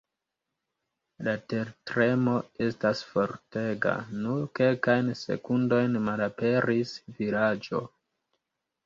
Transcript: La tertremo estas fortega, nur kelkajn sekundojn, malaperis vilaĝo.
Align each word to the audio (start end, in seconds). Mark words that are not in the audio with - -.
La 1.25 1.33
tertremo 1.51 2.31
estas 2.67 3.03
fortega, 3.09 3.93
nur 4.23 4.47
kelkajn 4.61 5.13
sekundojn, 5.21 6.01
malaperis 6.09 6.95
vilaĝo. 7.21 7.83